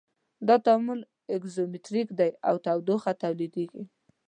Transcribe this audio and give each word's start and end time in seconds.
دا 0.47 0.55
تعامل 0.65 0.99
اکزوترمیک 1.35 2.09
دی 2.19 2.29
او 2.47 2.55
تودوخه 2.65 3.11
تولیدیږي. 3.21 3.83